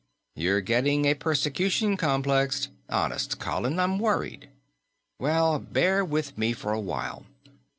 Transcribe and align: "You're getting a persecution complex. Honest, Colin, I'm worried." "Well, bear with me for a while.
"You're 0.35 0.61
getting 0.61 1.05
a 1.05 1.13
persecution 1.13 1.95
complex. 1.95 2.69
Honest, 2.89 3.37
Colin, 3.37 3.79
I'm 3.79 3.99
worried." 3.99 4.49
"Well, 5.19 5.59
bear 5.59 6.03
with 6.03 6.39
me 6.39 6.53
for 6.53 6.73
a 6.73 6.79
while. 6.79 7.27